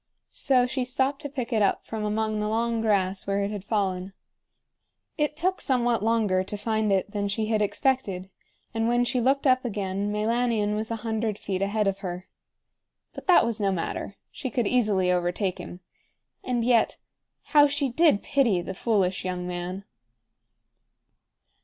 [0.33, 3.63] So she stopped to pick it up from among the long grass, where it had
[3.63, 4.13] fallen.
[5.15, 8.31] It took somewhat longer to find it than she had expected,
[8.73, 12.27] and when she looked up again Meilanion was a hundred feet ahead of her.
[13.13, 14.15] But that was no matter.
[14.31, 15.81] She could easily overtake him.
[16.43, 16.97] And yet,
[17.53, 19.83] how she did pity the foolish young man!